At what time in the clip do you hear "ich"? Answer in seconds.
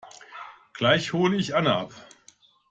1.37-1.53